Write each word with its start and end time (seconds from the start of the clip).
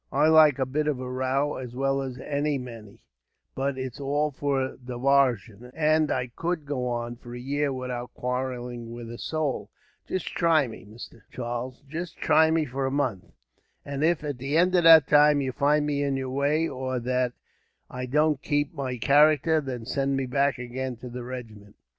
I 0.11 0.29
like 0.29 0.57
a 0.57 0.65
bit 0.65 0.87
of 0.87 0.99
a 0.99 1.07
row 1.07 1.57
as 1.57 1.75
well 1.75 2.01
as 2.01 2.17
any 2.17 2.57
many, 2.57 3.01
but 3.53 3.77
it's 3.77 3.99
all 3.99 4.31
for 4.31 4.75
divarsion; 4.83 5.69
and 5.75 6.09
I 6.09 6.25
could 6.35 6.65
go 6.65 6.87
on, 6.87 7.17
for 7.17 7.35
a 7.35 7.39
year, 7.39 7.71
without 7.71 8.11
quarrelling 8.15 8.91
with 8.91 9.11
a 9.11 9.19
soul. 9.19 9.69
Just 10.07 10.25
try 10.25 10.65
me, 10.65 10.87
Mr. 10.87 11.21
Charles. 11.29 11.83
Just 11.87 12.17
try 12.17 12.49
me 12.49 12.65
for 12.65 12.87
a 12.87 12.91
month, 12.91 13.25
and 13.85 14.03
if, 14.03 14.23
at 14.23 14.39
the 14.39 14.57
end 14.57 14.73
of 14.73 14.85
that 14.85 15.05
time, 15.05 15.39
you 15.39 15.51
find 15.51 15.85
me 15.85 16.01
in 16.01 16.17
your 16.17 16.31
way; 16.31 16.67
or 16.67 16.99
that 16.99 17.33
I 17.87 18.07
don't 18.07 18.41
keep 18.41 18.73
my 18.73 18.97
character, 18.97 19.61
then 19.61 19.85
send 19.85 20.17
me 20.17 20.25
back 20.25 20.57
agin 20.57 20.97
to 21.01 21.09
the 21.09 21.23
regiment." 21.23 21.75